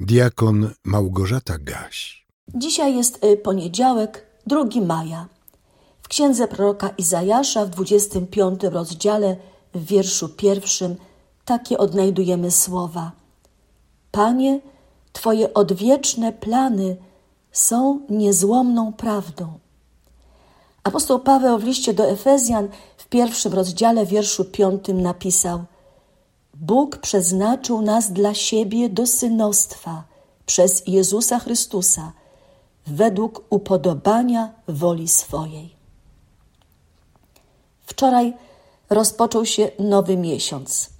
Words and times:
Diakon 0.00 0.70
Małgorzata 0.84 1.58
Gaś. 1.58 2.26
Dzisiaj 2.54 2.96
jest 2.96 3.24
y, 3.24 3.36
poniedziałek, 3.36 4.26
2 4.46 4.64
maja. 4.86 5.26
W 6.02 6.08
księdze 6.08 6.48
proroka 6.48 6.88
Izajasza 6.88 7.66
w 7.66 7.70
25 7.70 8.62
rozdziale, 8.62 9.36
w 9.74 9.84
wierszu 9.84 10.28
pierwszym, 10.28 10.96
takie 11.44 11.78
odnajdujemy 11.78 12.50
słowa. 12.50 13.12
Panie, 14.10 14.60
Twoje 15.12 15.54
odwieczne 15.54 16.32
plany 16.32 16.96
są 17.52 18.00
niezłomną 18.10 18.92
prawdą. 18.92 19.58
Apostoł 20.84 21.20
Paweł 21.20 21.58
w 21.58 21.64
liście 21.64 21.94
do 21.94 22.10
Efezjan 22.10 22.68
w 22.96 23.06
pierwszym 23.06 23.52
rozdziale, 23.52 24.06
wierszu 24.06 24.44
piątym 24.44 25.02
napisał– 25.02 25.64
Bóg 26.54 26.96
przeznaczył 26.96 27.82
nas 27.82 28.12
dla 28.12 28.34
siebie 28.34 28.88
do 28.88 29.06
synostwa 29.06 30.04
przez 30.46 30.82
Jezusa 30.86 31.38
Chrystusa, 31.38 32.12
według 32.86 33.44
upodobania 33.50 34.52
woli 34.68 35.08
swojej. 35.08 35.74
Wczoraj 37.86 38.32
rozpoczął 38.90 39.46
się 39.46 39.70
nowy 39.78 40.16
miesiąc, 40.16 40.90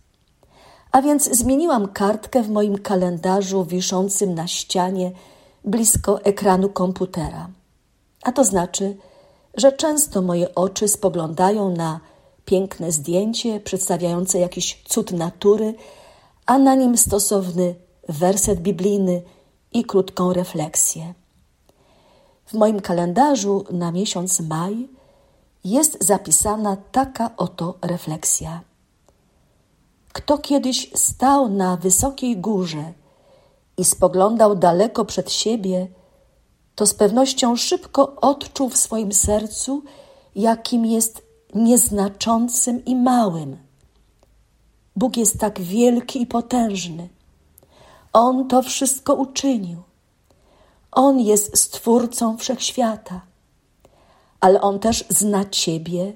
a 0.92 1.02
więc 1.02 1.36
zmieniłam 1.36 1.88
kartkę 1.88 2.42
w 2.42 2.50
moim 2.50 2.78
kalendarzu 2.78 3.64
wiszącym 3.64 4.34
na 4.34 4.46
ścianie 4.46 5.12
blisko 5.64 6.24
ekranu 6.24 6.68
komputera. 6.68 7.48
A 8.22 8.32
to 8.32 8.44
znaczy, 8.44 8.96
że 9.54 9.72
często 9.72 10.22
moje 10.22 10.54
oczy 10.54 10.88
spoglądają 10.88 11.76
na 11.76 12.00
piękne 12.44 12.92
zdjęcie 12.92 13.60
przedstawiające 13.60 14.38
jakiś 14.38 14.82
cud 14.88 15.12
natury, 15.12 15.74
a 16.46 16.58
na 16.58 16.74
nim 16.74 16.96
stosowny 16.96 17.74
werset 18.08 18.60
biblijny 18.60 19.22
i 19.72 19.84
krótką 19.84 20.32
refleksję. 20.32 21.14
W 22.46 22.54
moim 22.54 22.80
kalendarzu 22.80 23.64
na 23.70 23.92
miesiąc 23.92 24.40
maj 24.40 24.88
jest 25.64 26.04
zapisana 26.04 26.76
taka 26.92 27.36
oto 27.36 27.78
refleksja. 27.82 28.60
Kto 30.12 30.38
kiedyś 30.38 30.90
stał 30.94 31.48
na 31.48 31.76
wysokiej 31.76 32.36
górze 32.36 32.92
i 33.76 33.84
spoglądał 33.84 34.56
daleko 34.56 35.04
przed 35.04 35.32
siebie, 35.32 35.86
to 36.74 36.86
z 36.86 36.94
pewnością 36.94 37.56
szybko 37.56 38.16
odczuł 38.16 38.68
w 38.68 38.76
swoim 38.76 39.12
sercu, 39.12 39.82
jakim 40.34 40.86
jest 40.86 41.22
nieznaczącym 41.54 42.84
i 42.84 42.96
małym. 42.96 43.56
Bóg 44.96 45.16
jest 45.16 45.38
tak 45.38 45.60
wielki 45.60 46.22
i 46.22 46.26
potężny. 46.26 47.08
On 48.12 48.48
to 48.48 48.62
wszystko 48.62 49.14
uczynił. 49.14 49.82
On 50.92 51.20
jest 51.20 51.58
stwórcą 51.58 52.36
wszechświata, 52.36 53.20
ale 54.40 54.60
On 54.60 54.78
też 54.78 55.04
zna 55.08 55.44
Ciebie 55.44 56.12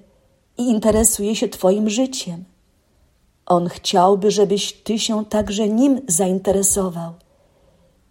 i 0.58 0.62
interesuje 0.62 1.36
się 1.36 1.48
Twoim 1.48 1.90
życiem. 1.90 2.44
On 3.46 3.68
chciałby, 3.68 4.30
żebyś 4.30 4.72
Ty 4.72 4.98
się 4.98 5.24
także 5.24 5.68
Nim 5.68 6.00
zainteresował. 6.08 7.12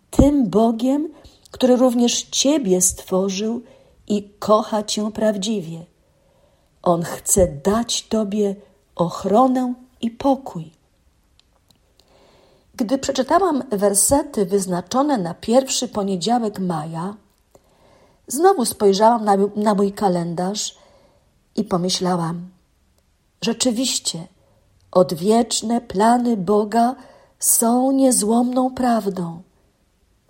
Tym 0.10 0.50
Bogiem, 0.50 1.10
który 1.52 1.76
również 1.76 2.22
Ciebie 2.22 2.82
stworzył 2.82 3.62
i 4.08 4.30
kocha 4.40 4.84
Cię 4.84 5.12
prawdziwie. 5.12 5.86
On 6.88 7.04
chce 7.04 7.48
dać 7.48 8.08
Tobie 8.08 8.56
ochronę 8.96 9.74
i 10.02 10.12
pokój. 10.12 10.72
Gdy 12.76 12.98
przeczytałam 12.98 13.64
wersety 13.70 14.46
wyznaczone 14.46 15.18
na 15.18 15.34
pierwszy 15.34 15.88
poniedziałek 15.88 16.60
maja, 16.60 17.16
znowu 18.28 18.66
spojrzałam 18.66 19.26
na, 19.26 19.36
na 19.56 19.74
mój 19.74 19.92
kalendarz 19.94 20.78
i 21.56 21.64
pomyślałam: 21.64 22.50
Rzeczywiście, 23.42 24.28
odwieczne 24.92 25.82
plany 25.82 26.38
Boga 26.38 26.96
są 27.40 27.92
niezłomną 27.92 28.74
prawdą, 28.74 29.42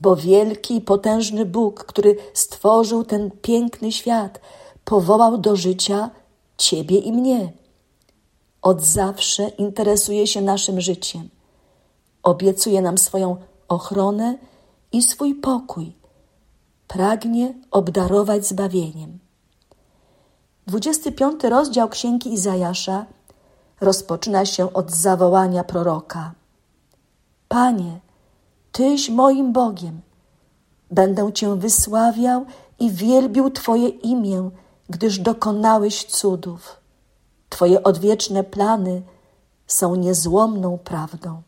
bo 0.02 0.16
wielki 0.16 0.76
i 0.76 0.82
potężny 0.82 1.46
Bóg, 1.46 1.84
który 1.84 2.18
stworzył 2.34 3.04
ten 3.04 3.32
piękny 3.32 3.92
świat, 3.92 4.40
powołał 4.86 5.38
do 5.38 5.56
życia 5.56 6.10
Ciebie 6.58 6.98
i 6.98 7.12
mnie. 7.12 7.54
Od 8.62 8.82
zawsze 8.82 9.48
interesuje 9.48 10.28
się 10.28 10.42
naszym 10.42 10.82
życiem. 10.82 11.30
Obiecuje 12.24 12.82
nam 12.82 12.98
swoją 12.98 13.38
ochronę 13.68 14.38
i 14.92 15.02
swój 15.02 15.36
pokój. 15.36 15.94
Pragnie 16.88 17.54
obdarować 17.72 18.48
zbawieniem. 18.48 19.20
25 20.68 21.44
rozdział 21.44 21.90
Księgi 21.90 22.34
Izajasza 22.34 23.06
rozpoczyna 23.82 24.46
się 24.46 24.74
od 24.74 24.92
zawołania 24.92 25.64
proroka. 25.64 26.32
Panie, 27.48 28.00
Tyś 28.72 29.10
moim 29.10 29.54
Bogiem. 29.54 30.02
Będę 30.92 31.34
Cię 31.34 31.56
wysławiał 31.56 32.46
i 32.80 32.92
wielbił 32.92 33.52
Twoje 33.52 33.88
imię, 33.90 34.50
gdyż 34.90 35.20
dokonałeś 35.20 36.06
cudów. 36.06 36.76
Twoje 37.50 37.84
odwieczne 37.84 38.44
plany 38.44 39.02
są 39.68 39.96
niezłomną 39.96 40.78
prawdą. 40.78 41.42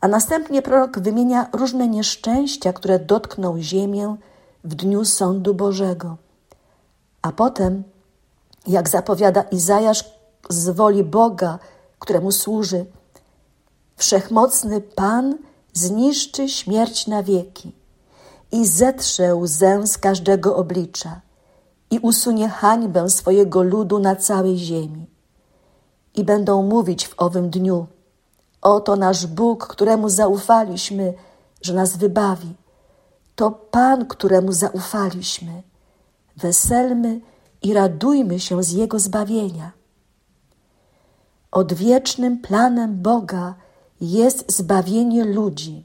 A 0.00 0.08
następnie 0.08 0.62
prorok 0.62 0.98
wymienia 0.98 1.48
różne 1.52 1.88
nieszczęścia, 1.88 2.72
które 2.72 2.98
dotkną 2.98 3.60
ziemię 3.60 4.16
w 4.64 4.74
dniu 4.74 5.04
sądu 5.04 5.54
Bożego. 5.54 6.16
A 7.22 7.32
potem, 7.32 7.82
jak 8.66 8.88
zapowiada 8.88 9.42
Izajasz 9.42 10.04
z 10.48 10.68
woli 10.68 11.04
Boga, 11.04 11.58
któremu 11.98 12.32
służy, 12.32 12.86
wszechmocny 13.96 14.80
Pan 14.80 15.38
zniszczy 15.72 16.48
śmierć 16.48 17.06
na 17.06 17.22
wieki 17.22 17.72
i 18.52 18.66
zetrze 18.66 19.34
łzę 19.34 19.86
z 19.86 19.98
każdego 19.98 20.56
oblicza 20.56 21.20
i 21.94 21.98
usunie 21.98 22.48
hańbę 22.48 23.10
swojego 23.10 23.62
ludu 23.62 23.98
na 23.98 24.16
całej 24.16 24.56
ziemi. 24.58 25.06
I 26.14 26.24
będą 26.24 26.62
mówić 26.62 27.08
w 27.08 27.14
owym 27.16 27.50
dniu: 27.50 27.86
Oto 28.62 28.96
nasz 28.96 29.26
Bóg, 29.26 29.66
któremu 29.66 30.08
zaufaliśmy, 30.08 31.14
że 31.62 31.74
nas 31.74 31.96
wybawi. 31.96 32.54
To 33.36 33.50
Pan, 33.50 34.06
któremu 34.06 34.52
zaufaliśmy. 34.52 35.62
Weselmy 36.36 37.20
i 37.62 37.74
radujmy 37.74 38.40
się 38.40 38.62
z 38.62 38.72
Jego 38.72 38.98
zbawienia. 38.98 39.72
Odwiecznym 41.52 42.38
planem 42.38 43.02
Boga 43.02 43.54
jest 44.00 44.56
zbawienie 44.56 45.24
ludzi, 45.24 45.84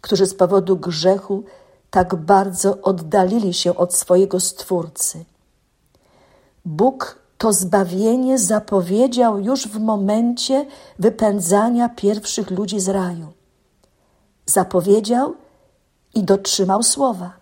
którzy 0.00 0.26
z 0.26 0.34
powodu 0.34 0.76
grzechu 0.76 1.44
tak 1.90 2.14
bardzo 2.14 2.82
oddalili 2.82 3.54
się 3.54 3.76
od 3.76 3.94
swojego 3.94 4.40
Stwórcy. 4.40 5.24
Bóg 6.64 7.18
to 7.38 7.52
zbawienie 7.52 8.38
zapowiedział 8.38 9.40
już 9.40 9.68
w 9.68 9.80
momencie 9.80 10.66
wypędzania 10.98 11.88
pierwszych 11.88 12.50
ludzi 12.50 12.80
z 12.80 12.88
raju. 12.88 13.26
Zapowiedział 14.46 15.34
i 16.14 16.24
dotrzymał 16.24 16.82
słowa. 16.82 17.32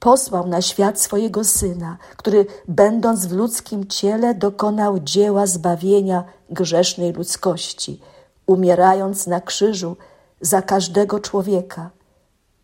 Posłał 0.00 0.46
na 0.46 0.62
świat 0.62 1.00
swojego 1.00 1.44
syna, 1.44 1.98
który, 2.16 2.46
będąc 2.68 3.26
w 3.26 3.32
ludzkim 3.32 3.86
ciele, 3.86 4.34
dokonał 4.34 5.00
dzieła 5.00 5.46
zbawienia 5.46 6.24
grzesznej 6.50 7.12
ludzkości, 7.12 8.00
umierając 8.46 9.26
na 9.26 9.40
krzyżu 9.40 9.96
za 10.40 10.62
każdego 10.62 11.20
człowieka, 11.20 11.90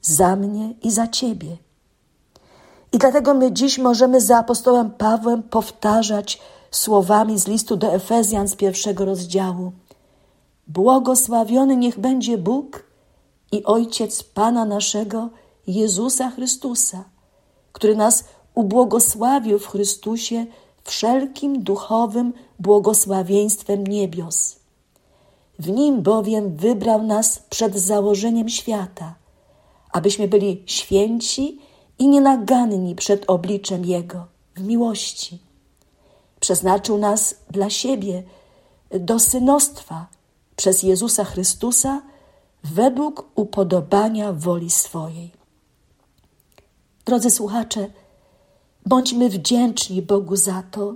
za 0.03 0.37
mnie 0.37 0.75
i 0.83 0.91
za 0.91 1.09
ciebie. 1.09 1.56
I 2.93 2.99
dlatego 2.99 3.35
my 3.35 3.53
dziś 3.53 3.79
możemy 3.79 4.21
za 4.21 4.39
apostołem 4.39 4.91
Pawłem 4.91 5.43
powtarzać 5.43 6.41
słowami 6.71 7.39
z 7.39 7.47
listu 7.47 7.77
do 7.77 7.95
Efezjan 7.95 8.49
z 8.49 8.57
pierwszego 8.57 9.05
rozdziału. 9.05 9.73
Błogosławiony 10.67 11.77
niech 11.77 11.99
będzie 11.99 12.39
Bóg 12.39 12.85
i 13.53 13.65
Ojciec 13.65 14.23
Pana 14.23 14.65
naszego, 14.65 15.29
Jezusa 15.67 16.31
Chrystusa, 16.31 17.05
który 17.73 17.97
nas 17.97 18.25
ubłogosławił 18.55 19.59
w 19.59 19.67
Chrystusie 19.67 20.47
wszelkim 20.85 21.63
duchowym 21.63 22.33
błogosławieństwem 22.59 23.87
niebios. 23.87 24.57
W 25.59 25.69
Nim 25.69 26.03
bowiem 26.03 26.57
wybrał 26.57 27.03
nas 27.03 27.39
przed 27.39 27.79
założeniem 27.79 28.49
świata, 28.49 29.15
abyśmy 29.93 30.29
byli 30.29 30.63
święci 30.67 31.59
i 32.00 32.08
nienaganni 32.08 32.94
przed 32.94 33.31
obliczem 33.31 33.85
Jego 33.85 34.26
w 34.56 34.62
miłości. 34.62 35.38
Przeznaczył 36.41 36.99
nas 36.99 37.35
dla 37.50 37.70
siebie 37.70 38.23
do 38.91 39.19
synostwa 39.19 40.06
przez 40.56 40.82
Jezusa 40.82 41.25
Chrystusa 41.25 42.02
według 42.64 43.31
upodobania 43.35 44.32
woli 44.32 44.70
swojej. 44.70 45.31
Drodzy 47.05 47.31
słuchacze, 47.31 47.91
bądźmy 48.87 49.29
wdzięczni 49.29 50.02
Bogu 50.02 50.37
za 50.37 50.62
to, 50.70 50.94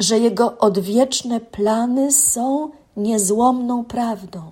że 0.00 0.18
Jego 0.18 0.58
odwieczne 0.58 1.40
plany 1.40 2.12
są 2.12 2.70
niezłomną 2.96 3.84
prawdą. 3.84 4.42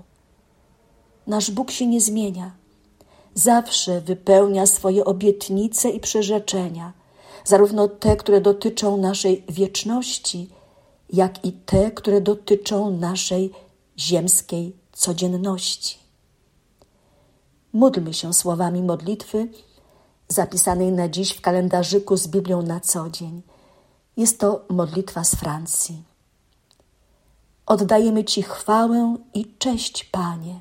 Nasz 1.26 1.50
Bóg 1.50 1.70
się 1.70 1.86
nie 1.86 2.00
zmienia. 2.00 2.50
Zawsze 3.34 4.00
wypełnia 4.00 4.66
swoje 4.66 5.04
obietnice 5.04 5.90
i 5.90 6.00
przyrzeczenia, 6.00 6.92
zarówno 7.44 7.88
te, 7.88 8.16
które 8.16 8.40
dotyczą 8.40 8.96
naszej 8.96 9.44
wieczności, 9.48 10.50
jak 11.12 11.44
i 11.44 11.52
te, 11.52 11.90
które 11.90 12.20
dotyczą 12.20 12.90
naszej 12.90 13.52
ziemskiej 13.98 14.76
codzienności. 14.92 15.98
Módlmy 17.72 18.14
się 18.14 18.34
słowami 18.34 18.82
modlitwy 18.82 19.48
zapisanej 20.28 20.92
na 20.92 21.08
dziś 21.08 21.32
w 21.32 21.40
kalendarzyku 21.40 22.16
z 22.16 22.26
Biblią 22.26 22.62
na 22.62 22.80
co 22.80 23.10
dzień. 23.10 23.42
Jest 24.16 24.40
to 24.40 24.64
modlitwa 24.68 25.24
z 25.24 25.34
Francji. 25.34 26.02
Oddajemy 27.66 28.24
Ci 28.24 28.42
chwałę 28.42 29.16
i 29.34 29.54
cześć, 29.58 30.04
Panie. 30.04 30.60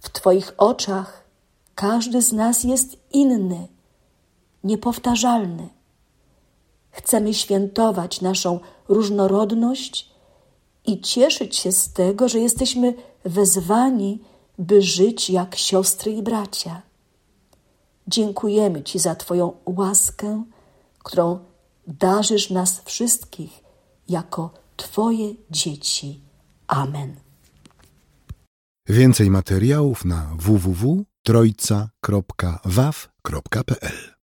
W 0.00 0.10
Twoich 0.10 0.54
oczach 0.58 1.27
każdy 1.78 2.22
z 2.22 2.32
nas 2.32 2.64
jest 2.64 2.96
inny, 3.12 3.68
niepowtarzalny. 4.64 5.68
Chcemy 6.90 7.34
świętować 7.34 8.20
naszą 8.20 8.60
różnorodność 8.88 10.10
i 10.86 11.00
cieszyć 11.00 11.56
się 11.56 11.72
z 11.72 11.92
tego, 11.92 12.28
że 12.28 12.38
jesteśmy 12.38 12.94
wezwani, 13.24 14.20
by 14.58 14.82
żyć 14.82 15.30
jak 15.30 15.56
siostry 15.56 16.12
i 16.12 16.22
bracia. 16.22 16.82
Dziękujemy 18.06 18.82
Ci 18.82 18.98
za 18.98 19.14
Twoją 19.14 19.52
łaskę, 19.66 20.44
którą 20.98 21.38
darzysz 21.86 22.50
nas 22.50 22.80
wszystkich 22.84 23.62
jako 24.08 24.50
Twoje 24.76 25.34
dzieci. 25.50 26.20
Amen. 26.66 27.16
Więcej 28.88 29.30
materiałów 29.30 30.04
na 30.04 30.36
www.trojca.waw.pl 31.26 34.14